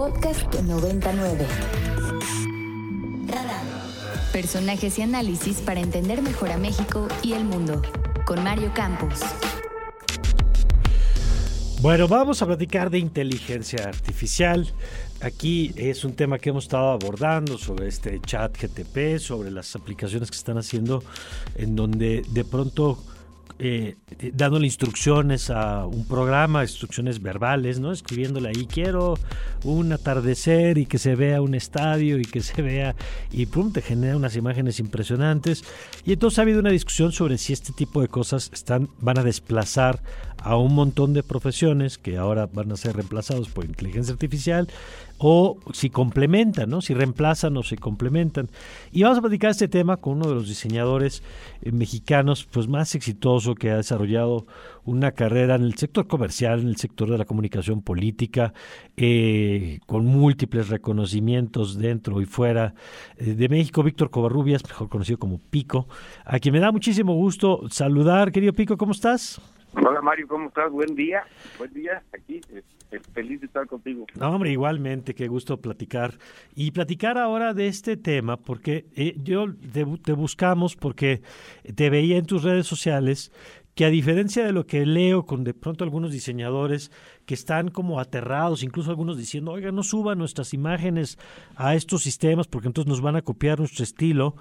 Podcast 0.00 0.54
99. 0.62 1.46
Personajes 4.32 4.98
y 4.98 5.02
análisis 5.02 5.58
para 5.58 5.80
entender 5.80 6.22
mejor 6.22 6.52
a 6.52 6.56
México 6.56 7.06
y 7.22 7.34
el 7.34 7.44
mundo. 7.44 7.82
Con 8.24 8.42
Mario 8.42 8.72
Campos. 8.74 9.20
Bueno, 11.82 12.08
vamos 12.08 12.40
a 12.40 12.46
platicar 12.46 12.88
de 12.88 12.98
inteligencia 12.98 13.84
artificial. 13.84 14.72
Aquí 15.20 15.74
es 15.76 16.02
un 16.06 16.14
tema 16.14 16.38
que 16.38 16.48
hemos 16.48 16.64
estado 16.64 16.92
abordando 16.92 17.58
sobre 17.58 17.88
este 17.88 18.22
chat 18.22 18.56
GTP, 18.56 19.18
sobre 19.18 19.50
las 19.50 19.76
aplicaciones 19.76 20.30
que 20.30 20.36
están 20.38 20.56
haciendo 20.56 21.04
en 21.56 21.76
donde 21.76 22.22
de 22.30 22.44
pronto 22.46 23.04
eh, 23.62 23.96
dándole 24.32 24.64
instrucciones 24.64 25.50
a 25.50 25.84
un 25.84 26.06
programa, 26.06 26.62
instrucciones 26.62 27.20
verbales, 27.20 27.78
¿no? 27.78 27.92
Escribiéndole 27.92 28.48
ahí, 28.48 28.66
quiero 28.66 29.18
un 29.64 29.92
atardecer 29.92 30.78
y 30.78 30.86
que 30.86 30.96
se 30.96 31.14
vea 31.14 31.42
un 31.42 31.54
estadio 31.54 32.18
y 32.18 32.22
que 32.22 32.40
se 32.40 32.62
vea, 32.62 32.96
y 33.30 33.44
pum, 33.44 33.70
te 33.70 33.82
genera 33.82 34.16
unas 34.16 34.34
imágenes 34.34 34.80
impresionantes. 34.80 35.62
Y 36.06 36.14
entonces 36.14 36.38
ha 36.38 36.42
habido 36.42 36.60
una 36.60 36.70
discusión 36.70 37.12
sobre 37.12 37.36
si 37.36 37.52
este 37.52 37.74
tipo 37.74 38.00
de 38.00 38.08
cosas 38.08 38.50
están, 38.54 38.88
van 38.98 39.18
a 39.18 39.24
desplazar 39.24 40.00
a 40.38 40.56
un 40.56 40.74
montón 40.74 41.12
de 41.12 41.22
profesiones 41.22 41.98
que 41.98 42.16
ahora 42.16 42.46
van 42.46 42.72
a 42.72 42.76
ser 42.76 42.96
reemplazados 42.96 43.50
por 43.50 43.66
inteligencia 43.66 44.12
artificial 44.12 44.68
o 45.22 45.58
si 45.74 45.90
complementan, 45.90 46.70
¿no? 46.70 46.80
si 46.80 46.94
reemplazan 46.94 47.54
o 47.58 47.62
se 47.62 47.76
complementan. 47.76 48.48
Y 48.90 49.02
vamos 49.02 49.18
a 49.18 49.20
platicar 49.20 49.50
este 49.50 49.68
tema 49.68 49.98
con 49.98 50.14
uno 50.14 50.30
de 50.30 50.34
los 50.34 50.48
diseñadores 50.48 51.22
eh, 51.60 51.72
mexicanos 51.72 52.48
pues, 52.50 52.68
más 52.68 52.94
exitoso 52.94 53.54
que 53.54 53.70
ha 53.70 53.76
desarrollado 53.76 54.46
una 54.84 55.12
carrera 55.12 55.56
en 55.56 55.64
el 55.64 55.74
sector 55.74 56.06
comercial, 56.06 56.60
en 56.60 56.68
el 56.68 56.76
sector 56.76 57.10
de 57.10 57.18
la 57.18 57.26
comunicación 57.26 57.82
política, 57.82 58.54
eh, 58.96 59.80
con 59.86 60.06
múltiples 60.06 60.70
reconocimientos 60.70 61.78
dentro 61.78 62.22
y 62.22 62.24
fuera 62.24 62.72
eh, 63.18 63.34
de 63.34 63.48
México, 63.50 63.82
Víctor 63.82 64.08
Covarrubias, 64.08 64.64
mejor 64.66 64.88
conocido 64.88 65.18
como 65.18 65.38
Pico, 65.38 65.86
a 66.24 66.38
quien 66.38 66.54
me 66.54 66.60
da 66.60 66.72
muchísimo 66.72 67.12
gusto 67.12 67.68
saludar. 67.68 68.32
Querido 68.32 68.54
Pico, 68.54 68.78
¿cómo 68.78 68.92
estás? 68.92 69.38
Hola 69.74 70.00
Mario, 70.00 70.26
¿cómo 70.26 70.48
estás? 70.48 70.72
Buen 70.72 70.94
día, 70.94 71.24
buen 71.58 71.72
día, 71.74 72.02
aquí, 72.14 72.40
feliz 73.12 73.40
de 73.40 73.46
estar 73.46 73.66
contigo. 73.66 74.06
No, 74.18 74.30
hombre, 74.30 74.50
igualmente, 74.50 75.14
qué 75.14 75.28
gusto 75.28 75.60
platicar. 75.60 76.14
Y 76.54 76.72
platicar 76.72 77.18
ahora 77.18 77.54
de 77.54 77.68
este 77.68 77.96
tema, 77.96 78.36
porque 78.36 78.86
eh, 78.96 79.14
yo 79.22 79.46
te, 79.72 80.12
buscamos 80.12 80.76
porque 80.76 81.22
te 81.74 81.90
veía 81.90 82.16
en 82.16 82.26
tus 82.26 82.42
redes 82.42 82.66
sociales 82.66 83.32
que 83.74 83.84
a 83.84 83.90
diferencia 83.90 84.44
de 84.44 84.52
lo 84.52 84.66
que 84.66 84.84
leo 84.84 85.24
con 85.24 85.44
de 85.44 85.54
pronto 85.54 85.84
algunos 85.84 86.12
diseñadores 86.12 86.90
que 87.24 87.34
están 87.34 87.68
como 87.68 88.00
aterrados, 88.00 88.62
incluso 88.62 88.90
algunos 88.90 89.16
diciendo, 89.16 89.52
oiga, 89.52 89.70
no 89.70 89.82
suban 89.82 90.18
nuestras 90.18 90.52
imágenes 90.52 91.18
a 91.54 91.74
estos 91.74 92.02
sistemas 92.02 92.48
porque 92.48 92.66
entonces 92.66 92.88
nos 92.88 93.00
van 93.00 93.16
a 93.16 93.22
copiar 93.22 93.58
nuestro 93.60 93.84
estilo, 93.84 94.34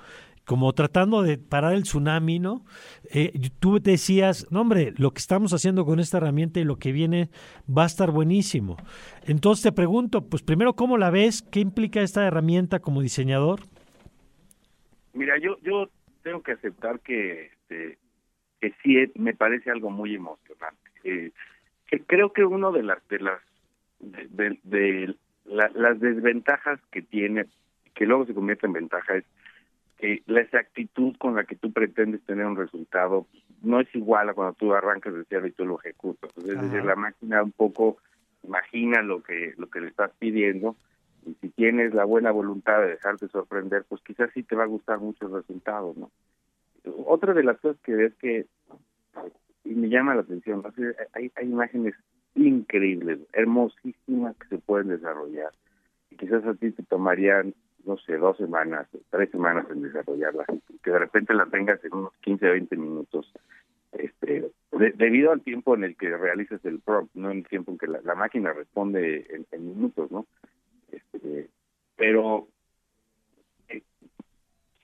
como 0.49 0.73
tratando 0.73 1.21
de 1.21 1.37
parar 1.37 1.73
el 1.73 1.83
tsunami, 1.83 2.39
¿no? 2.39 2.65
Eh, 3.13 3.33
tú 3.59 3.79
decías, 3.79 4.47
no 4.49 4.61
hombre, 4.61 4.95
lo 4.97 5.11
que 5.11 5.19
estamos 5.19 5.53
haciendo 5.53 5.85
con 5.85 5.99
esta 5.99 6.17
herramienta 6.17 6.59
y 6.59 6.63
lo 6.63 6.77
que 6.77 6.91
viene 6.91 7.29
va 7.69 7.83
a 7.83 7.85
estar 7.85 8.09
buenísimo. 8.09 8.75
Entonces 9.27 9.61
te 9.61 9.71
pregunto, 9.71 10.27
pues 10.27 10.41
primero, 10.41 10.73
¿cómo 10.73 10.97
la 10.97 11.11
ves? 11.11 11.43
¿Qué 11.43 11.59
implica 11.59 12.01
esta 12.01 12.25
herramienta 12.25 12.79
como 12.79 13.03
diseñador? 13.03 13.59
Mira, 15.13 15.37
yo, 15.37 15.59
yo 15.61 15.87
tengo 16.23 16.41
que 16.41 16.53
aceptar 16.53 16.99
que, 17.01 17.51
este, 17.51 17.99
que 18.59 18.73
sí 18.81 18.97
me 19.19 19.35
parece 19.35 19.69
algo 19.69 19.91
muy 19.91 20.15
emocionante. 20.15 20.89
Eh, 21.03 21.31
que 21.85 22.01
creo 22.01 22.33
que 22.33 22.43
uno 22.43 22.71
de 22.71 22.81
las 22.81 23.07
de 23.07 23.19
las 23.19 23.39
de, 23.99 25.15
las 25.45 25.99
desventajas 25.99 26.79
que 26.91 27.03
tiene, 27.03 27.45
que 27.93 28.07
luego 28.07 28.25
se 28.25 28.33
convierte 28.33 28.65
en 28.65 28.73
ventaja, 28.73 29.17
es 29.17 29.25
que 29.99 30.23
la 30.27 30.41
exactitud 30.41 31.15
con 31.17 31.35
la 31.35 31.43
que 31.43 31.55
tú 31.55 31.71
pretendes 31.71 32.21
tener 32.23 32.45
un 32.45 32.55
resultado 32.55 33.27
no 33.61 33.81
es 33.81 33.93
igual 33.93 34.29
a 34.29 34.33
cuando 34.33 34.53
tú 34.53 34.73
arrancas 34.73 35.13
de 35.13 35.25
cero 35.27 35.45
y 35.45 35.51
tú 35.51 35.65
lo 35.65 35.77
ejecutas. 35.79 36.31
Es 36.37 36.61
decir, 36.61 36.83
la 36.85 36.95
máquina 36.95 37.43
un 37.43 37.51
poco 37.51 37.97
imagina 38.43 39.01
lo 39.01 39.21
que 39.21 39.53
lo 39.57 39.69
que 39.69 39.81
le 39.81 39.89
estás 39.89 40.11
pidiendo 40.17 40.77
y 41.25 41.33
si 41.41 41.49
tienes 41.49 41.93
la 41.93 42.05
buena 42.05 42.31
voluntad 42.31 42.79
de 42.79 42.87
dejarte 42.91 43.27
sorprender, 43.27 43.83
pues 43.89 44.01
quizás 44.01 44.29
sí 44.33 44.43
te 44.43 44.55
va 44.55 44.63
a 44.63 44.67
gustar 44.67 44.99
mucho 44.99 45.27
el 45.27 45.33
resultado, 45.33 45.93
¿no? 45.97 46.09
Otra 47.05 47.33
de 47.33 47.43
las 47.43 47.59
cosas 47.59 47.77
que 47.83 47.93
ves 47.93 48.13
que 48.15 48.45
y 49.65 49.75
me 49.75 49.89
llama 49.89 50.15
la 50.15 50.21
atención, 50.21 50.63
hay, 51.13 51.31
hay 51.35 51.45
imágenes 51.45 51.93
increíbles, 52.35 53.19
hermosísimas 53.33 54.35
que 54.37 54.47
se 54.47 54.57
pueden 54.57 54.87
desarrollar. 54.87 55.51
Y 56.09 56.15
quizás 56.15 56.45
a 56.45 56.53
ti 56.53 56.71
te 56.71 56.83
tomarían 56.83 57.53
no 57.89 57.97
sé, 57.97 58.17
dos 58.17 58.37
semanas, 58.37 58.87
tres 59.09 59.31
semanas 59.31 59.65
en 59.71 59.81
desarrollarla, 59.81 60.45
que 60.83 60.91
de 60.91 60.99
repente 60.99 61.33
la 61.33 61.47
tengas 61.47 61.83
en 61.83 61.95
unos 61.95 62.13
15 62.21 62.47
o 62.47 62.51
20 62.51 62.77
minutos, 62.77 63.33
este, 63.93 64.51
debido 64.95 65.31
al 65.31 65.41
tiempo 65.41 65.73
en 65.73 65.85
el 65.85 65.97
que 65.97 66.15
realizas 66.15 66.63
el 66.65 66.79
prompt, 66.81 67.15
no 67.15 67.31
en 67.31 67.39
el 67.39 67.47
tiempo 67.47 67.71
en 67.71 67.79
que 67.79 67.87
la, 67.87 68.13
máquina 68.13 68.53
responde 68.53 69.25
en, 69.51 69.65
minutos, 69.65 70.11
¿no? 70.11 70.27
Este, 70.91 71.49
pero 71.95 72.47
eh, 73.69 73.81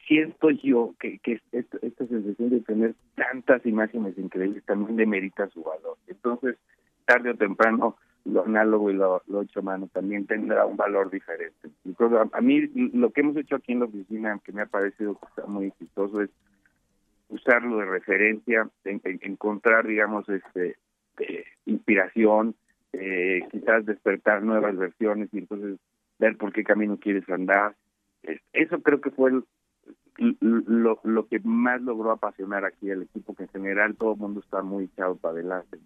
siento 0.08 0.50
yo 0.50 0.96
que, 1.00 1.20
que 1.20 1.40
esta, 1.52 1.78
esta 1.84 2.08
sensación 2.08 2.50
de 2.50 2.62
tener 2.62 2.96
tantas 3.14 3.64
imágenes 3.68 4.18
increíbles 4.18 4.66
también 4.66 4.96
demerita 4.96 5.48
su 5.50 5.62
valor. 5.62 5.98
Entonces, 6.08 6.58
tarde 7.06 7.30
o 7.30 7.36
temprano, 7.36 7.98
lo 8.26 8.44
análogo 8.44 8.90
y 8.90 8.96
lo, 8.96 9.22
hecho 9.42 9.60
a 9.60 9.64
mano 9.64 9.88
también 9.94 10.26
tendrá 10.26 10.66
un 10.66 10.76
valor 10.76 11.12
diferente. 11.12 11.70
A, 12.32 12.42
mí 12.42 12.62
lo 12.94 13.12
que 13.12 13.22
hemos 13.22 13.38
hecho 13.38 13.56
aquí 13.56 13.72
en 13.72 13.80
la 13.80 13.86
oficina, 13.86 14.40
que 14.44 14.52
me 14.52 14.64
ha 14.64 14.66
parecido 14.66 15.20
muy 15.48 15.68
exitoso, 15.68 16.22
es 16.22 16.32
usarlo 17.30 17.78
de 17.78 17.86
referencia, 17.86 18.68
encontrar, 18.84 19.86
digamos, 19.88 20.28
este 20.28 20.76
eh, 21.20 21.46
inspiración, 21.66 22.56
eh, 22.94 23.42
quizás 23.52 23.86
despertar 23.86 24.42
nuevas 24.42 24.76
versiones 24.76 25.30
y 25.32 25.40
entonces 25.40 25.78
ver 26.18 26.36
por 26.38 26.52
qué 26.52 26.64
camino 26.64 26.98
quieres 26.98 27.30
andar. 27.30 27.76
Eso 28.54 28.82
creo 28.82 29.02
que 29.02 29.12
fue 29.12 29.32
lo, 30.18 31.00
lo 31.04 31.28
que 31.28 31.40
más 31.44 31.82
logró 31.82 32.12
apasionar 32.12 32.66
aquí 32.66 32.90
al 32.90 33.04
equipo, 33.04 33.36
que 33.36 33.44
en 33.44 33.50
general 33.50 33.96
todo 33.96 34.14
el 34.14 34.20
mundo 34.20 34.40
está 34.40 34.64
muy 34.64 34.86
echado 34.86 35.16
para 35.16 35.36
adelante. 35.36 35.78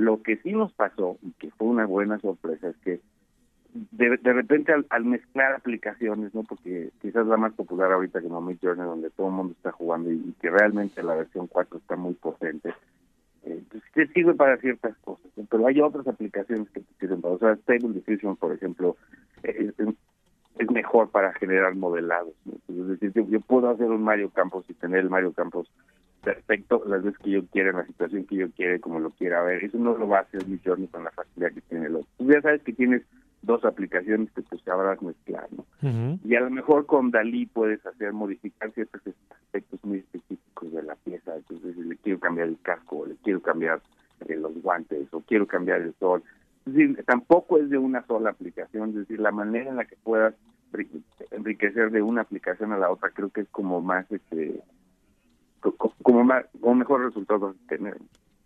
Lo 0.00 0.22
que 0.22 0.36
sí 0.38 0.52
nos 0.52 0.72
pasó, 0.72 1.18
y 1.22 1.32
que 1.32 1.50
fue 1.50 1.68
una 1.68 1.84
buena 1.84 2.18
sorpresa, 2.18 2.68
es 2.68 2.76
que 2.78 3.00
de, 3.92 4.16
de 4.16 4.32
repente 4.32 4.72
al, 4.88 5.04
mezclar 5.04 5.54
aplicaciones, 5.54 6.34
no 6.34 6.42
porque 6.42 6.90
quizás 7.00 7.26
la 7.26 7.36
más 7.36 7.52
popular 7.52 7.92
ahorita 7.92 8.22
como 8.22 8.40
Mid 8.40 8.58
Journey, 8.62 8.84
donde 8.84 9.10
todo 9.10 9.28
el 9.28 9.34
mundo 9.34 9.52
está 9.52 9.72
jugando 9.72 10.10
y, 10.10 10.34
que 10.40 10.50
realmente 10.50 11.02
la 11.02 11.14
versión 11.14 11.46
4 11.46 11.78
está 11.78 11.96
muy 11.96 12.14
potente, 12.14 12.74
eh, 13.44 13.62
pues 13.70 13.82
te 13.94 14.06
sirve 14.08 14.34
para 14.34 14.56
ciertas 14.56 14.96
cosas, 14.98 15.30
pero 15.48 15.66
hay 15.66 15.80
otras 15.80 16.06
aplicaciones 16.08 16.68
que 16.70 16.80
te 16.80 16.94
sirven 16.98 17.20
para, 17.20 17.34
o 17.34 17.38
sea, 17.38 17.56
Stable 17.56 17.92
Diffusion, 17.92 18.36
por 18.36 18.52
ejemplo, 18.52 18.96
es, 19.42 19.74
es 20.58 20.70
mejor 20.70 21.10
para 21.10 21.32
generar 21.34 21.74
modelados. 21.74 22.34
Es 22.68 23.00
decir, 23.00 23.12
yo, 23.28 23.40
puedo 23.40 23.70
hacer 23.70 23.86
un 23.86 24.02
Mario 24.02 24.30
Campos 24.30 24.64
y 24.68 24.74
tener 24.74 25.00
el 25.00 25.10
Mario 25.10 25.32
Campos 25.32 25.70
perfecto 26.22 26.82
las 26.86 27.02
veces 27.02 27.18
que 27.18 27.30
yo 27.30 27.46
quiera, 27.46 27.70
en 27.70 27.76
la 27.76 27.86
situación 27.86 28.24
que 28.24 28.36
yo 28.36 28.50
quiera, 28.50 28.78
como 28.78 29.00
lo 29.00 29.10
quiera 29.10 29.42
ver. 29.42 29.64
Eso 29.64 29.78
no 29.78 29.96
lo 29.96 30.08
va 30.08 30.18
a 30.18 30.22
hacer 30.22 30.46
mi 30.46 30.58
journey 30.64 30.88
con 30.88 31.04
la 31.04 31.10
facilidad 31.10 31.52
que 31.52 31.60
tiene 31.62 31.86
el 31.86 31.96
otro. 31.96 32.08
Tú 32.18 32.30
ya 32.30 32.40
sabes 32.40 32.62
que 32.62 32.72
tienes 32.72 33.02
dos 33.42 33.64
aplicaciones 33.64 34.30
que 34.32 34.42
pues 34.42 34.62
sabrás 34.62 35.00
mezclar, 35.02 35.48
¿no? 35.52 35.64
Y 36.24 36.34
a 36.34 36.40
lo 36.40 36.50
mejor 36.50 36.86
con 36.86 37.10
Dalí 37.10 37.46
puedes 37.46 37.84
hacer, 37.86 38.12
modificar 38.12 38.70
ciertos 38.72 39.00
aspectos 39.30 39.80
muy 39.82 39.98
específicos 39.98 40.72
de 40.72 40.82
la 40.82 40.94
pieza. 40.96 41.36
Entonces, 41.36 41.76
le 41.76 41.96
quiero 41.96 42.20
cambiar 42.20 42.48
el 42.48 42.58
casco, 42.60 42.98
o 42.98 43.06
le 43.06 43.16
quiero 43.16 43.40
cambiar 43.40 43.80
eh, 44.28 44.36
los 44.36 44.60
guantes, 44.62 45.08
o 45.12 45.20
quiero 45.22 45.46
cambiar 45.46 45.80
el 45.80 45.94
sol. 45.98 46.22
Es 46.66 46.74
decir, 46.74 47.02
tampoco 47.06 47.58
es 47.58 47.70
de 47.70 47.78
una 47.78 48.06
sola 48.06 48.30
aplicación, 48.30 48.90
es 48.90 48.96
decir, 48.96 49.20
la 49.20 49.32
manera 49.32 49.70
en 49.70 49.76
la 49.76 49.86
que 49.86 49.96
puedas 49.96 50.34
enriquecer 51.30 51.90
de 51.90 52.02
una 52.02 52.20
aplicación 52.20 52.72
a 52.72 52.78
la 52.78 52.90
otra 52.90 53.10
creo 53.10 53.30
que 53.30 53.40
es 53.40 53.48
como 53.48 53.80
más 53.80 54.10
este 54.10 54.60
como, 56.02 56.24
mejor 56.74 57.04
resultado 57.04 57.54
tener. 57.68 57.96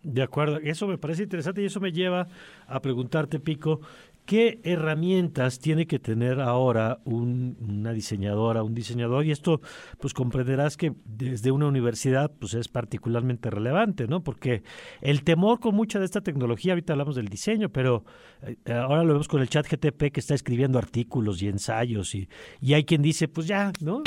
De 0.02 0.22
acuerdo, 0.22 0.58
eso 0.58 0.86
me 0.86 0.98
parece 0.98 1.22
interesante 1.22 1.62
y 1.62 1.66
eso 1.66 1.80
me 1.80 1.90
lleva 1.90 2.28
a 2.66 2.80
preguntarte, 2.80 3.40
Pico, 3.40 3.80
¿qué 4.26 4.60
herramientas 4.62 5.58
tiene 5.58 5.86
que 5.86 5.98
tener 5.98 6.40
ahora 6.40 6.98
una 7.04 7.92
diseñadora, 7.92 8.62
un 8.62 8.74
diseñador? 8.74 9.24
Y 9.24 9.30
esto, 9.30 9.62
pues 9.98 10.12
comprenderás 10.12 10.76
que 10.76 10.92
desde 11.06 11.52
una 11.52 11.68
universidad, 11.68 12.30
pues 12.38 12.52
es 12.52 12.68
particularmente 12.68 13.48
relevante, 13.48 14.06
¿no? 14.06 14.22
Porque 14.22 14.62
el 15.00 15.24
temor 15.24 15.58
con 15.58 15.74
mucha 15.74 15.98
de 15.98 16.04
esta 16.04 16.20
tecnología, 16.20 16.74
ahorita 16.74 16.92
hablamos 16.92 17.16
del 17.16 17.28
diseño, 17.28 17.70
pero 17.70 18.04
eh, 18.42 18.56
ahora 18.72 19.04
lo 19.04 19.14
vemos 19.14 19.28
con 19.28 19.40
el 19.40 19.48
chat 19.48 19.66
GTP 19.66 20.12
que 20.12 20.20
está 20.20 20.34
escribiendo 20.34 20.78
artículos 20.78 21.40
y 21.42 21.48
ensayos 21.48 22.14
y, 22.14 22.28
y 22.60 22.74
hay 22.74 22.84
quien 22.84 23.00
dice, 23.00 23.26
pues 23.28 23.46
ya, 23.46 23.72
¿no? 23.80 24.02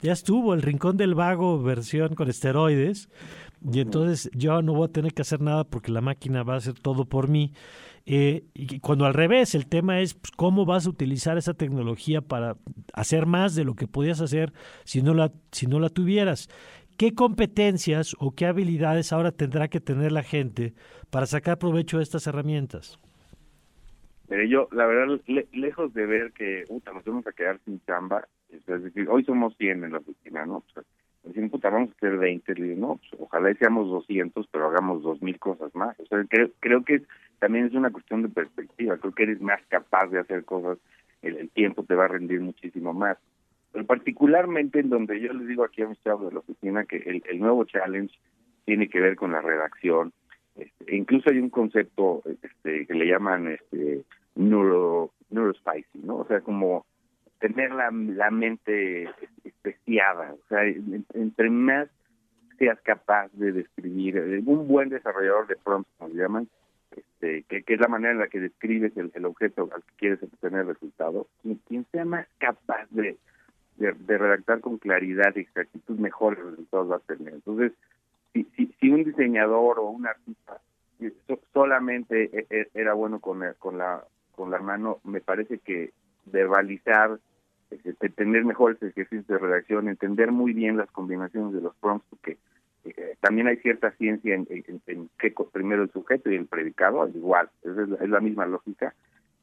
Ya 0.00 0.12
estuvo 0.12 0.54
el 0.54 0.62
Rincón 0.62 0.96
del 0.96 1.14
Vago 1.14 1.62
versión 1.62 2.14
con 2.14 2.28
esteroides 2.28 3.08
y 3.72 3.80
entonces 3.80 4.30
yo 4.34 4.60
no 4.62 4.74
voy 4.74 4.88
a 4.88 4.92
tener 4.92 5.12
que 5.12 5.22
hacer 5.22 5.40
nada 5.40 5.64
porque 5.64 5.90
la 5.90 6.00
máquina 6.00 6.42
va 6.42 6.54
a 6.54 6.58
hacer 6.58 6.74
todo 6.74 7.06
por 7.06 7.28
mí. 7.28 7.52
Eh, 8.08 8.44
y 8.54 8.78
cuando 8.78 9.04
al 9.04 9.14
revés, 9.14 9.56
el 9.56 9.66
tema 9.66 10.00
es 10.00 10.14
pues, 10.14 10.30
cómo 10.30 10.64
vas 10.64 10.86
a 10.86 10.90
utilizar 10.90 11.38
esa 11.38 11.54
tecnología 11.54 12.20
para 12.20 12.56
hacer 12.92 13.26
más 13.26 13.56
de 13.56 13.64
lo 13.64 13.74
que 13.74 13.88
podías 13.88 14.20
hacer 14.20 14.52
si 14.84 15.02
no 15.02 15.12
la, 15.12 15.32
si 15.50 15.66
no 15.66 15.80
la 15.80 15.88
tuvieras. 15.88 16.48
¿Qué 16.96 17.14
competencias 17.14 18.14
o 18.20 18.34
qué 18.34 18.46
habilidades 18.46 19.12
ahora 19.12 19.32
tendrá 19.32 19.68
que 19.68 19.80
tener 19.80 20.12
la 20.12 20.22
gente 20.22 20.74
para 21.10 21.26
sacar 21.26 21.58
provecho 21.58 21.96
de 21.96 22.04
estas 22.04 22.26
herramientas? 22.26 22.98
Mire, 24.28 24.48
yo, 24.48 24.68
la 24.72 24.86
verdad, 24.86 25.20
lejos 25.52 25.92
de 25.92 26.06
ver 26.06 26.32
que 26.32 26.64
nos 26.70 27.04
vamos 27.04 27.26
a 27.26 27.32
quedar 27.32 27.60
sin 27.64 27.80
chamba, 27.84 28.26
es 28.50 28.82
decir, 28.82 29.08
hoy 29.08 29.24
somos 29.24 29.56
100 29.56 29.84
en 29.84 29.92
la 29.92 29.98
oficina, 29.98 30.46
¿no? 30.46 30.62
Pues, 30.72 30.86
decir, 31.24 31.50
puta, 31.50 31.70
vamos 31.70 31.90
a 31.90 32.00
ser 32.00 32.16
20, 32.16 32.54
no, 32.76 32.96
pues, 32.96 33.20
ojalá 33.20 33.52
seamos 33.54 33.88
200, 33.88 34.46
pero 34.48 34.68
hagamos 34.68 35.02
2000 35.02 35.38
cosas 35.38 35.74
más. 35.74 35.98
O 36.00 36.06
sea, 36.06 36.24
creo, 36.28 36.50
creo 36.60 36.84
que 36.84 37.02
también 37.38 37.66
es 37.66 37.74
una 37.74 37.90
cuestión 37.90 38.22
de 38.22 38.28
perspectiva, 38.28 38.96
creo 38.98 39.12
que 39.12 39.22
eres 39.24 39.40
más 39.40 39.60
capaz 39.68 40.06
de 40.08 40.20
hacer 40.20 40.44
cosas, 40.44 40.78
el, 41.22 41.36
el 41.36 41.50
tiempo 41.50 41.84
te 41.84 41.94
va 41.94 42.04
a 42.04 42.08
rendir 42.08 42.40
muchísimo 42.40 42.92
más. 42.92 43.18
Pero 43.76 43.84
particularmente 43.84 44.80
en 44.80 44.88
donde 44.88 45.20
yo 45.20 45.32
les 45.34 45.48
digo 45.48 45.62
aquí 45.62 45.82
a 45.82 45.88
mis 45.88 46.02
chavos 46.02 46.28
de 46.28 46.32
la 46.32 46.40
oficina 46.40 46.84
que 46.84 46.96
el, 46.96 47.38
nuevo 47.38 47.64
challenge 47.64 48.14
tiene 48.64 48.88
que 48.88 49.00
ver 49.00 49.16
con 49.16 49.32
la 49.32 49.42
redacción, 49.42 50.14
este, 50.54 50.96
incluso 50.96 51.28
hay 51.30 51.38
un 51.38 51.50
concepto 51.50 52.22
este, 52.42 52.86
que 52.86 52.94
le 52.94 53.06
llaman 53.06 53.48
este 53.48 54.04
neuro 54.34 55.12
neurospicy, 55.28 55.98
¿no? 56.04 56.16
O 56.20 56.26
sea, 56.26 56.40
como 56.40 56.86
tener 57.38 57.72
la, 57.72 57.90
la 57.90 58.30
mente 58.30 59.08
especiada, 59.44 60.34
o 60.34 60.48
sea, 60.48 60.64
entre 61.14 61.50
más 61.50 61.88
seas 62.58 62.80
capaz 62.82 63.28
de 63.32 63.52
describir, 63.52 64.16
eh, 64.16 64.42
un 64.46 64.66
buen 64.66 64.88
desarrollador 64.88 65.46
de 65.46 65.56
prompts, 65.56 65.90
como 65.98 66.10
le 66.10 66.22
llaman, 66.22 66.48
este, 66.90 67.42
que, 67.42 67.62
que, 67.62 67.74
es 67.74 67.80
la 67.80 67.88
manera 67.88 68.12
en 68.12 68.18
la 68.20 68.28
que 68.28 68.40
describes 68.40 68.96
el, 68.96 69.10
el 69.14 69.24
objeto 69.26 69.68
al 69.74 69.82
que 69.82 69.94
quieres 69.98 70.22
obtener 70.22 70.66
resultado, 70.66 71.26
quien, 71.42 71.84
sea 71.92 72.06
más 72.06 72.26
capaz 72.38 72.86
de, 72.90 73.18
de, 73.76 74.18
redactar 74.18 74.60
con 74.60 74.78
claridad 74.78 75.34
y 75.36 75.40
exactitud, 75.40 75.98
mejores 75.98 76.42
resultados 76.42 76.90
va 76.90 76.96
a 76.96 77.00
tener. 77.00 77.34
Entonces, 77.34 77.72
si, 78.32 78.44
si, 78.80 78.90
un 78.90 79.04
diseñador 79.04 79.78
o 79.78 79.90
un 79.90 80.06
artista 80.06 80.60
solamente 81.52 82.30
e, 82.32 82.46
e, 82.48 82.68
era 82.72 82.94
bueno 82.94 83.20
con, 83.20 83.42
con 83.58 83.76
la 83.76 84.02
con 84.36 84.50
la 84.50 84.58
mano, 84.58 85.00
me 85.02 85.20
parece 85.20 85.58
que 85.58 85.92
verbalizar, 86.26 87.18
este, 87.70 88.08
tener 88.10 88.44
mejores 88.44 88.82
ejercicios 88.82 89.26
de 89.26 89.38
redacción, 89.38 89.88
entender 89.88 90.32
muy 90.32 90.52
bien 90.52 90.76
las 90.76 90.90
combinaciones 90.90 91.52
de 91.52 91.60
los 91.60 91.74
prompts, 91.76 92.06
porque 92.10 92.38
eh, 92.84 93.16
también 93.20 93.48
hay 93.48 93.56
cierta 93.56 93.90
ciencia 93.92 94.34
en, 94.34 94.46
en, 94.48 95.10
qué 95.18 95.34
primero 95.52 95.82
el 95.82 95.90
sujeto 95.90 96.30
y 96.30 96.36
el 96.36 96.46
predicado, 96.46 97.08
igual, 97.08 97.48
es, 97.64 98.08
la 98.08 98.20
misma 98.20 98.46
lógica. 98.46 98.94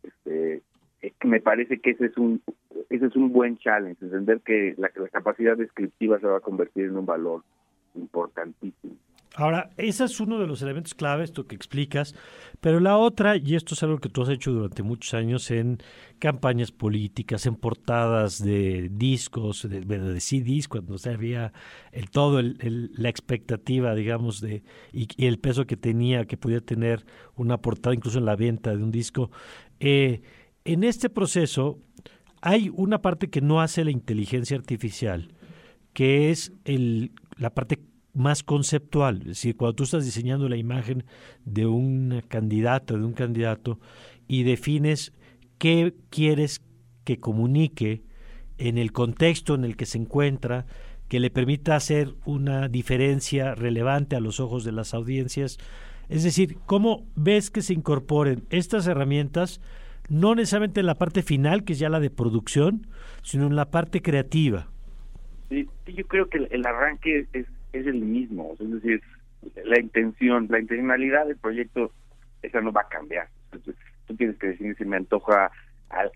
Este, 0.04 0.62
me 1.24 1.42
parece 1.42 1.80
que 1.80 1.92
ese 1.92 2.06
es 2.06 2.18
un 2.18 2.42
ese 2.90 3.08
es 3.08 3.16
un 3.16 3.32
buen 3.34 3.58
challenge, 3.58 4.04
entender 4.04 4.42
que 4.42 4.76
la, 4.78 4.92
la 4.96 5.10
capacidad 5.10 5.58
descriptiva 5.58 6.20
se 6.20 6.28
va 6.28 6.38
a 6.38 6.42
convertir 6.42 6.86
en 6.86 6.98
un 6.98 7.06
valor 7.06 7.44
importantísimo. 7.96 8.96
Ahora, 9.36 9.72
ese 9.78 10.04
es 10.04 10.20
uno 10.20 10.38
de 10.38 10.46
los 10.46 10.62
elementos 10.62 10.94
clave, 10.94 11.24
esto 11.24 11.48
que 11.48 11.56
explicas, 11.56 12.14
pero 12.62 12.80
la 12.80 12.98
otra, 12.98 13.36
y 13.36 13.56
esto 13.56 13.74
es 13.74 13.82
algo 13.82 13.98
que 13.98 14.10
tú 14.10 14.22
has 14.22 14.30
hecho 14.30 14.52
durante 14.52 14.84
muchos 14.84 15.16
años 15.16 15.50
en 15.50 15.80
campañas 16.20 16.72
políticas, 16.72 17.48
en 17.48 17.56
portadas 17.56 18.44
de 18.44 18.90
discos, 18.92 19.68
de, 19.68 19.82
de 19.82 20.20
CDs, 20.20 20.68
cuando 20.68 21.00
se 21.00 21.10
había 21.10 21.52
el, 21.92 22.12
todo 22.12 22.40
el, 22.40 22.92
la 22.94 23.10
expectativa, 23.10 23.96
digamos, 23.96 24.40
de 24.40 24.64
y, 24.92 25.08
el 25.26 25.40
peso 25.40 25.66
que 25.66 25.78
tenía, 25.78 26.26
que 26.26 26.38
podía 26.38 26.62
tener 26.62 27.04
una 27.36 27.58
portada, 27.58 27.96
incluso 27.96 28.20
en 28.20 28.26
la 28.26 28.36
venta 28.36 28.76
de 28.76 28.84
un 28.84 28.92
disco. 28.92 29.32
Eh, 29.80 30.22
en 30.64 30.84
este 30.84 31.10
proceso 31.10 31.80
hay 32.42 32.70
una 32.72 33.02
parte 33.02 33.32
que 33.32 33.42
no 33.42 33.62
hace 33.62 33.84
la 33.84 33.92
inteligencia 33.92 34.56
artificial, 34.56 35.34
que 35.94 36.30
es 36.30 36.54
el, 36.66 37.14
la 37.38 37.50
parte 37.50 37.80
más 38.14 38.44
conceptual. 38.44 39.18
Es 39.22 39.28
decir, 39.28 39.58
cuando 39.58 39.76
tú 39.76 39.84
estás 39.84 40.06
diseñando 40.06 40.48
la 40.48 40.58
imagen 40.58 41.04
de 41.46 41.66
un 41.66 42.24
candidato, 42.28 42.98
de 42.98 43.04
un 43.04 43.14
candidato, 43.14 43.80
y 44.28 44.44
defines 44.44 45.14
qué 45.58 45.94
quieres 46.10 46.62
que 47.04 47.20
comunique 47.20 48.04
en 48.58 48.78
el 48.78 48.92
contexto 48.92 49.56
en 49.56 49.66
el 49.66 49.76
que 49.76 49.86
se 49.86 49.98
encuentra, 49.98 50.66
que 51.10 51.20
le 51.20 51.30
permita 51.30 51.76
hacer 51.76 52.14
una 52.26 52.70
diferencia 52.70 53.56
relevante 53.56 54.16
a 54.16 54.20
los 54.20 54.40
ojos 54.40 54.64
de 54.64 54.72
las 54.72 54.94
audiencias. 54.94 55.58
Es 56.10 56.24
decir, 56.24 56.58
¿cómo 56.66 57.06
ves 57.16 57.50
que 57.50 57.62
se 57.62 57.74
incorporen 57.74 58.44
estas 58.50 58.88
herramientas, 58.88 59.60
no 60.10 60.36
necesariamente 60.36 60.80
en 60.80 60.86
la 60.86 60.96
parte 60.96 61.24
final, 61.24 61.64
que 61.64 61.74
es 61.74 61.80
ya 61.80 61.90
la 61.90 62.00
de 62.00 62.10
producción, 62.10 62.88
sino 63.22 63.48
en 63.48 63.56
la 63.56 63.70
parte 63.70 64.02
creativa? 64.02 64.68
Yo 65.50 66.08
creo 66.08 66.30
que 66.30 66.48
el 66.50 66.66
arranque 66.66 67.28
es 67.34 67.46
es 67.74 67.88
el 67.88 68.02
mismo, 68.02 68.56
es 68.60 68.72
decir, 68.72 69.02
la 69.66 69.80
intención, 69.80 70.48
la 70.50 70.60
intencionalidad 70.60 71.28
del 71.28 71.38
proyecto, 71.38 71.92
esa 72.42 72.62
no 72.62 72.72
va 72.72 72.82
a 72.82 72.88
cambiar. 72.88 73.28
tú 74.08 74.16
tienes 74.16 74.38
que 74.38 74.48
decir 74.48 74.76
si 74.78 74.86
me 74.86 74.98
antoja 74.98 75.52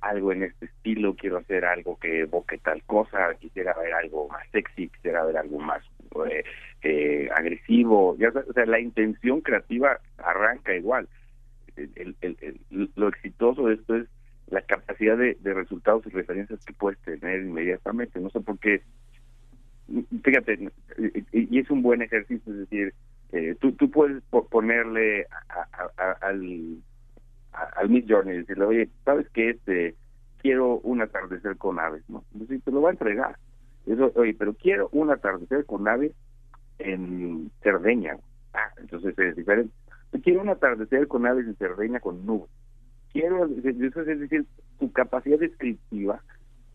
algo 0.01 0.31
en 0.31 0.43
este 0.43 0.65
estilo, 0.65 1.15
quiero 1.15 1.37
hacer 1.37 1.65
algo 1.65 1.97
que 1.97 2.21
evoque 2.21 2.57
tal 2.57 2.81
cosa, 2.83 3.33
quisiera 3.39 3.73
ver 3.73 3.93
algo 3.93 4.27
más 4.29 4.47
sexy, 4.51 4.89
quisiera 4.89 5.23
ver 5.23 5.37
algo 5.37 5.59
más 5.59 5.83
eh, 6.29 6.43
eh, 6.81 7.29
agresivo, 7.35 8.15
ya, 8.17 8.29
o 8.29 8.53
sea, 8.53 8.65
la 8.65 8.79
intención 8.79 9.41
creativa 9.41 9.99
arranca 10.17 10.75
igual. 10.75 11.07
Lo 12.95 13.07
exitoso 13.09 13.67
de 13.67 13.75
esto 13.75 13.95
es 13.97 14.07
la 14.47 14.61
capacidad 14.61 15.17
de, 15.17 15.37
de 15.39 15.53
resultados 15.53 16.05
y 16.07 16.09
referencias 16.09 16.63
que 16.65 16.73
puedes 16.73 16.99
tener 17.01 17.41
inmediatamente. 17.41 18.19
No 18.19 18.29
sé 18.31 18.39
por 18.39 18.57
qué 18.57 18.81
fíjate, 20.23 20.71
y 21.31 21.59
es 21.59 21.69
un 21.69 21.81
buen 21.81 22.01
ejercicio, 22.01 22.51
es 22.51 22.59
decir, 22.59 22.93
eh, 23.31 23.55
tú, 23.59 23.75
puedes 23.91 24.23
ponerle 24.49 25.27
al, 26.21 26.77
al 27.51 27.89
Miss 27.89 28.05
Journey 28.07 28.35
y 28.35 28.37
decirle, 28.39 28.65
oye, 28.65 28.89
¿sabes 29.03 29.27
qué? 29.33 29.51
Este, 29.51 29.95
quiero 30.41 30.79
un 30.79 31.01
atardecer 31.01 31.57
con 31.57 31.79
aves, 31.79 32.03
¿no? 32.07 32.23
Entonces 32.33 32.63
te 32.63 32.71
lo 32.71 32.81
va 32.81 32.89
a 32.89 32.93
entregar. 32.93 33.37
Eso, 33.85 34.11
oye, 34.15 34.33
pero 34.33 34.53
quiero 34.53 34.89
un 34.91 35.09
atardecer 35.11 35.65
con 35.65 35.87
aves 35.87 36.13
en 36.79 37.51
Cerdeña. 37.61 38.17
Ah, 38.53 38.71
entonces 38.77 39.17
es 39.17 39.35
diferente. 39.35 39.73
Quiero 40.23 40.41
un 40.41 40.49
atardecer 40.49 41.07
con 41.07 41.25
aves 41.25 41.45
en 41.47 41.55
Cerdeña 41.55 41.99
con 41.99 42.25
nubes. 42.25 42.49
Quiero, 43.11 43.45
es 43.45 43.63
decir, 43.63 44.45
tu 44.79 44.91
capacidad 44.91 45.39
descriptiva 45.39 46.21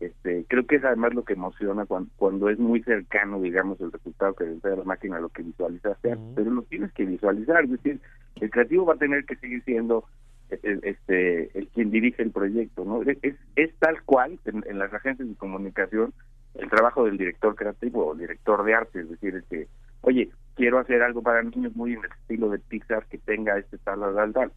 este, 0.05 0.45
creo 0.47 0.65
que 0.65 0.77
es 0.77 0.83
además 0.83 1.13
lo 1.13 1.23
que 1.23 1.33
emociona 1.33 1.85
cuando, 1.85 2.49
es 2.49 2.59
muy 2.59 2.81
cercano, 2.83 3.41
digamos, 3.41 3.79
el 3.81 3.91
resultado 3.91 4.33
que 4.33 4.43
entrega 4.43 4.77
la 4.77 4.83
máquina 4.83 5.19
lo 5.19 5.29
que 5.29 5.43
visualizaste, 5.43 6.17
pero 6.35 6.51
lo 6.51 6.61
tienes 6.63 6.91
que 6.93 7.05
visualizar, 7.05 7.63
es 7.63 7.71
decir, 7.71 7.99
el 8.41 8.49
creativo 8.49 8.85
va 8.85 8.93
a 8.95 8.97
tener 8.97 9.25
que 9.25 9.35
seguir 9.35 9.63
siendo 9.63 10.05
el, 10.49 10.81
este 10.83 11.57
el 11.57 11.67
quien 11.69 11.91
dirige 11.91 12.21
el 12.21 12.31
proyecto, 12.31 12.85
¿no? 12.85 13.01
Es, 13.03 13.35
es 13.55 13.75
tal 13.79 14.01
cual 14.03 14.39
en, 14.45 14.77
las 14.77 14.93
agencias 14.93 15.27
de 15.27 15.35
comunicación 15.35 16.13
el 16.55 16.69
trabajo 16.69 17.05
del 17.05 17.17
director 17.17 17.55
creativo 17.55 18.07
o 18.07 18.15
director 18.15 18.63
de 18.63 18.73
arte, 18.73 18.99
es 19.01 19.09
decir, 19.09 19.35
es 19.35 19.43
que, 19.45 19.67
oye, 20.01 20.29
quiero 20.55 20.79
hacer 20.79 21.01
algo 21.01 21.23
para 21.23 21.41
niños 21.41 21.75
muy 21.75 21.93
en 21.93 22.03
el 22.03 22.11
estilo 22.11 22.49
de 22.49 22.59
Pixar 22.59 23.05
que 23.07 23.17
tenga 23.17 23.57
este 23.57 23.77
tal, 23.79 24.01
tal, 24.01 24.33
tal. 24.33 24.51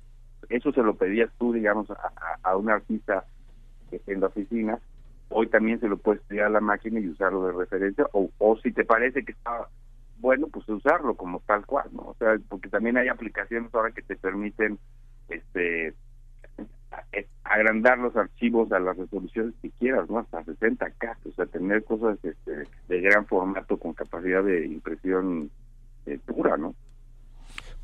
Eso 0.50 0.72
se 0.72 0.82
lo 0.82 0.94
pedías 0.96 1.30
tú, 1.38 1.52
digamos, 1.52 1.90
a, 1.90 2.12
a 2.42 2.56
un 2.56 2.70
artista 2.70 3.24
en 4.06 4.20
la 4.20 4.26
oficina 4.26 4.78
hoy 5.38 5.48
también 5.48 5.78
se 5.80 5.88
lo 5.88 5.98
puedes 5.98 6.22
estudiar 6.22 6.46
a 6.46 6.50
la 6.50 6.60
máquina 6.62 6.98
y 6.98 7.08
usarlo 7.08 7.46
de 7.46 7.52
referencia, 7.52 8.06
o, 8.12 8.30
o 8.38 8.56
si 8.56 8.72
te 8.72 8.86
parece 8.86 9.22
que 9.22 9.32
está 9.32 9.68
bueno, 10.18 10.48
pues 10.50 10.66
usarlo 10.66 11.14
como 11.14 11.40
tal 11.40 11.66
cual, 11.66 11.90
¿no? 11.92 12.02
O 12.04 12.16
sea, 12.18 12.38
porque 12.48 12.70
también 12.70 12.96
hay 12.96 13.08
aplicaciones 13.08 13.72
ahora 13.74 13.92
que 13.92 14.00
te 14.00 14.16
permiten 14.16 14.78
este 15.28 15.94
agrandar 17.44 17.98
los 17.98 18.16
archivos 18.16 18.72
a 18.72 18.78
las 18.78 18.96
resoluciones 18.96 19.52
que 19.60 19.70
quieras, 19.72 20.08
¿no? 20.08 20.20
Hasta 20.20 20.42
60K, 20.42 21.16
o 21.28 21.32
sea, 21.32 21.44
tener 21.44 21.84
cosas 21.84 22.18
este, 22.24 22.64
de 22.88 23.00
gran 23.02 23.26
formato 23.26 23.76
con 23.76 23.92
capacidad 23.92 24.42
de 24.42 24.64
impresión 24.64 25.50
eh, 26.06 26.18
pura, 26.24 26.56
¿no? 26.56 26.74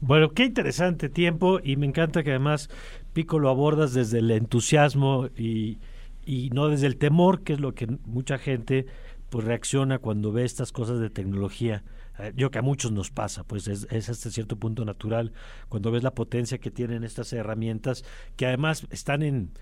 Bueno, 0.00 0.30
qué 0.30 0.44
interesante 0.44 1.11
tiempo 1.11 1.61
y 1.62 1.76
me 1.76 1.85
encanta 1.85 2.23
que 2.23 2.30
además 2.30 2.71
Pico 3.12 3.38
lo 3.38 3.50
abordas 3.50 3.92
desde 3.92 4.21
el 4.21 4.30
entusiasmo 4.30 5.28
y, 5.37 5.78
y 6.25 6.50
no 6.50 6.69
desde 6.69 6.87
el 6.87 6.97
temor, 6.97 7.43
que 7.43 7.55
es 7.55 7.61
lo 7.61 7.75
que 7.75 7.87
mucha 8.05 8.38
gente 8.38 8.87
pues 9.31 9.45
reacciona 9.47 9.99
cuando 9.99 10.31
ve 10.31 10.45
estas 10.45 10.73
cosas 10.73 11.00
de 11.00 11.11
tecnología. 11.11 11.85
Eh, 12.19 12.33
yo 12.37 12.50
que 12.50 12.59
a 12.59 12.62
muchos 12.62 12.93
nos 12.93 13.11
pasa, 13.11 13.45
pues 13.45 13.67
es, 13.67 13.87
es, 13.91 14.11
hasta 14.11 14.31
cierto 14.31 14.57
punto 14.57 14.85
natural 14.85 15.33
cuando 15.69 15.91
ves 15.91 16.02
la 16.02 16.14
potencia 16.14 16.59
que 16.59 16.71
tienen 16.71 17.02
estas 17.02 17.33
herramientas, 17.33 18.05
que 18.37 18.47
además 18.47 18.87
están 18.91 19.23
en 19.23 19.52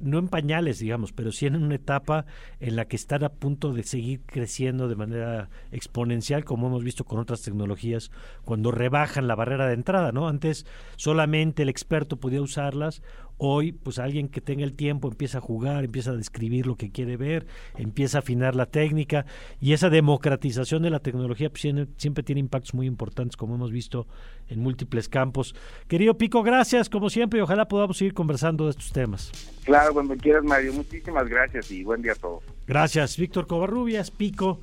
no 0.00 0.18
en 0.18 0.28
pañales, 0.28 0.78
digamos, 0.78 1.12
pero 1.12 1.32
sí 1.32 1.46
en 1.46 1.56
una 1.56 1.74
etapa 1.74 2.26
en 2.60 2.76
la 2.76 2.86
que 2.86 2.96
están 2.96 3.24
a 3.24 3.30
punto 3.30 3.72
de 3.72 3.82
seguir 3.82 4.20
creciendo 4.26 4.88
de 4.88 4.96
manera 4.96 5.48
exponencial, 5.70 6.44
como 6.44 6.68
hemos 6.68 6.84
visto 6.84 7.04
con 7.04 7.18
otras 7.18 7.42
tecnologías, 7.42 8.10
cuando 8.44 8.70
rebajan 8.70 9.26
la 9.26 9.34
barrera 9.34 9.66
de 9.66 9.74
entrada, 9.74 10.12
¿no? 10.12 10.28
Antes 10.28 10.66
solamente 10.96 11.62
el 11.62 11.68
experto 11.68 12.18
podía 12.18 12.42
usarlas, 12.42 13.02
hoy 13.38 13.72
pues 13.72 13.98
alguien 13.98 14.28
que 14.28 14.40
tenga 14.40 14.64
el 14.64 14.74
tiempo 14.74 15.08
empieza 15.08 15.38
a 15.38 15.40
jugar, 15.40 15.84
empieza 15.84 16.10
a 16.10 16.16
describir 16.16 16.66
lo 16.66 16.76
que 16.76 16.90
quiere 16.90 17.16
ver, 17.16 17.46
empieza 17.76 18.18
a 18.18 18.20
afinar 18.20 18.54
la 18.54 18.66
técnica 18.66 19.26
y 19.60 19.72
esa 19.72 19.90
democratización 19.90 20.82
de 20.82 20.90
la 20.90 21.00
tecnología 21.00 21.50
pues, 21.50 21.62
siempre 21.96 22.22
tiene 22.22 22.40
impactos 22.40 22.74
muy 22.74 22.86
importantes, 22.86 23.36
como 23.36 23.54
hemos 23.54 23.70
visto 23.70 24.06
en 24.48 24.60
múltiples 24.60 25.08
campos. 25.08 25.54
Querido 25.88 26.16
Pico, 26.16 26.42
gracias 26.42 26.88
como 26.88 27.10
siempre 27.10 27.40
y 27.40 27.42
ojalá 27.42 27.66
podamos 27.66 27.96
seguir 27.96 28.14
conversando 28.14 28.64
de 28.64 28.70
estos 28.70 28.92
temas. 28.92 29.32
Claro, 29.64 29.92
cuando 29.92 30.16
quieras, 30.16 30.44
Mario. 30.44 30.72
Muchísimas 30.72 31.28
gracias 31.28 31.70
y 31.70 31.84
buen 31.84 32.02
día 32.02 32.12
a 32.12 32.16
todos. 32.16 32.42
Gracias, 32.66 33.16
Víctor 33.16 33.46
Covarrubias, 33.46 34.10
Pico. 34.10 34.60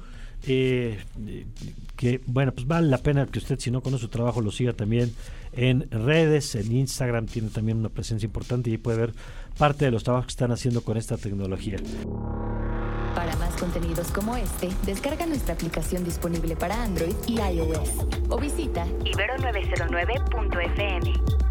Eh, 0.48 0.98
que 1.96 2.22
bueno, 2.26 2.54
pues 2.54 2.66
vale 2.66 2.88
la 2.88 3.00
pena 3.00 3.26
que 3.26 3.40
usted, 3.40 3.60
si 3.60 3.72
no 3.72 3.82
conoce 3.82 4.04
su 4.04 4.10
trabajo, 4.10 4.42
lo 4.42 4.52
siga 4.52 4.74
también 4.74 5.14
en 5.52 5.90
redes, 5.92 6.56
en 6.56 6.72
Instagram 6.72 7.26
tiene 7.26 7.50
también 7.50 7.78
una 7.78 7.90
presencia 7.90 8.26
importante 8.26 8.70
y 8.70 8.78
puede 8.78 9.00
ver 9.00 9.14
parte 9.58 9.84
de 9.86 9.92
los 9.92 10.04
trabajos 10.04 10.28
que 10.28 10.32
están 10.32 10.52
haciendo 10.52 10.82
con 10.82 10.98
esta 10.98 11.18
tecnología. 11.18 11.78
Para 13.16 13.36
más 13.38 13.56
contenidos 13.56 14.12
como 14.12 14.38
este, 14.38 14.70
descarga 14.86 15.26
nuestra 15.26 15.56
aplicación 15.56 16.04
disponible 16.04 16.56
para 16.56 16.84
Android 16.84 17.16
y 17.28 17.40
iOS 17.40 17.90
o 18.30 18.40
visita 18.40 18.86
ibero909.fm. 19.04 21.49